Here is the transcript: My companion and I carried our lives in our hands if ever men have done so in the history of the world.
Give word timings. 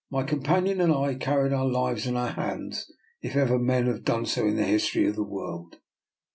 My 0.09 0.23
companion 0.23 0.81
and 0.81 0.91
I 0.91 1.13
carried 1.13 1.53
our 1.53 1.67
lives 1.67 2.07
in 2.07 2.17
our 2.17 2.31
hands 2.31 2.91
if 3.21 3.35
ever 3.35 3.59
men 3.59 3.85
have 3.85 4.03
done 4.03 4.25
so 4.25 4.47
in 4.47 4.55
the 4.55 4.63
history 4.63 5.05
of 5.05 5.13
the 5.15 5.21
world. 5.23 5.77